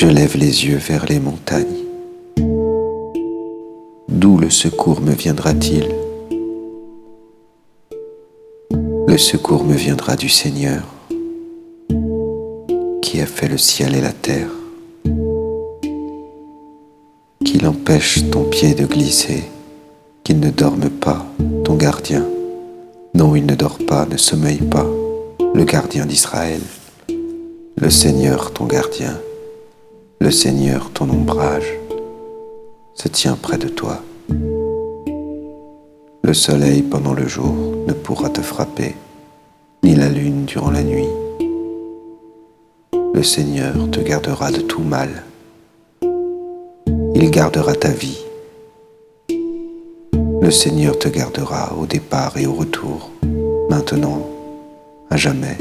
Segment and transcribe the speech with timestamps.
[0.00, 1.66] Je lève les yeux vers les montagnes.
[4.08, 5.88] D'où le secours me viendra-t-il?
[9.08, 10.84] Le secours me viendra du Seigneur
[13.02, 14.50] qui a fait le ciel et la terre,
[17.44, 19.42] qu'il empêche ton pied de glisser,
[20.22, 21.26] qu'il ne dorme pas,
[21.64, 22.24] ton gardien.
[23.16, 24.86] Non, il ne dort pas, ne sommeille pas,
[25.54, 26.60] le gardien d'Israël,
[27.76, 29.18] le Seigneur ton gardien,
[30.20, 31.78] le Seigneur ton ombrage,
[32.94, 34.02] se tient près de toi.
[36.22, 37.54] Le soleil pendant le jour
[37.86, 38.96] ne pourra te frapper,
[39.84, 41.08] ni la lune durant la nuit.
[43.14, 45.22] Le Seigneur te gardera de tout mal.
[47.14, 48.18] Il gardera ta vie.
[50.40, 53.10] Le Seigneur te gardera au départ et au retour,
[53.70, 54.28] maintenant,
[55.10, 55.58] à jamais.